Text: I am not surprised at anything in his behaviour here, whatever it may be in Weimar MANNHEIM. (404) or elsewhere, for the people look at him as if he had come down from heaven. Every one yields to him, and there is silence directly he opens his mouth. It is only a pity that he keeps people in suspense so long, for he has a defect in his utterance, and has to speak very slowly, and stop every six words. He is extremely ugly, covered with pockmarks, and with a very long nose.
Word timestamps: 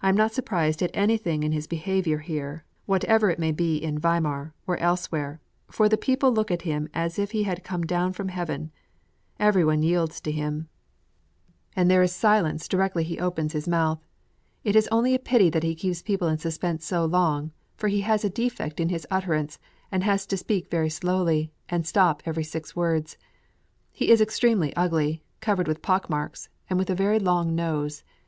I 0.00 0.08
am 0.08 0.14
not 0.14 0.30
surprised 0.32 0.84
at 0.84 0.92
anything 0.94 1.42
in 1.42 1.50
his 1.50 1.66
behaviour 1.66 2.18
here, 2.18 2.64
whatever 2.86 3.28
it 3.28 3.40
may 3.40 3.50
be 3.50 3.76
in 3.76 3.98
Weimar 3.98 4.32
MANNHEIM. 4.32 4.52
(404) 4.66 4.74
or 4.76 4.78
elsewhere, 4.78 5.40
for 5.68 5.88
the 5.88 5.96
people 5.96 6.30
look 6.32 6.52
at 6.52 6.62
him 6.62 6.88
as 6.94 7.18
if 7.18 7.32
he 7.32 7.42
had 7.42 7.64
come 7.64 7.82
down 7.82 8.12
from 8.12 8.28
heaven. 8.28 8.70
Every 9.40 9.64
one 9.64 9.82
yields 9.82 10.20
to 10.20 10.30
him, 10.30 10.68
and 11.74 11.90
there 11.90 12.04
is 12.04 12.14
silence 12.14 12.68
directly 12.68 13.02
he 13.02 13.18
opens 13.18 13.52
his 13.52 13.66
mouth. 13.66 13.98
It 14.62 14.76
is 14.76 14.86
only 14.92 15.12
a 15.12 15.18
pity 15.18 15.50
that 15.50 15.64
he 15.64 15.74
keeps 15.74 16.02
people 16.02 16.28
in 16.28 16.38
suspense 16.38 16.86
so 16.86 17.04
long, 17.04 17.50
for 17.76 17.88
he 17.88 18.02
has 18.02 18.22
a 18.24 18.30
defect 18.30 18.78
in 18.78 18.90
his 18.90 19.08
utterance, 19.10 19.58
and 19.90 20.04
has 20.04 20.24
to 20.26 20.36
speak 20.36 20.70
very 20.70 20.88
slowly, 20.88 21.50
and 21.68 21.84
stop 21.84 22.22
every 22.24 22.44
six 22.44 22.76
words. 22.76 23.16
He 23.90 24.10
is 24.10 24.20
extremely 24.20 24.72
ugly, 24.76 25.24
covered 25.40 25.66
with 25.66 25.82
pockmarks, 25.82 26.48
and 26.70 26.78
with 26.78 26.90
a 26.90 26.94
very 26.94 27.18
long 27.18 27.56
nose. 27.56 28.04